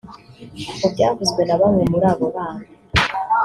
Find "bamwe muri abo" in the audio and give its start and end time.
1.61-2.25